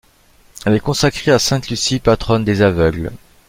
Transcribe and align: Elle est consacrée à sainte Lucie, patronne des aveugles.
Elle 0.65 0.73
est 0.73 0.79
consacrée 0.79 1.29
à 1.29 1.37
sainte 1.37 1.69
Lucie, 1.69 1.99
patronne 1.99 2.43
des 2.43 2.63
aveugles. 2.63 3.11